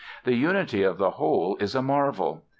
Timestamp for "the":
0.23-0.33, 0.97-1.11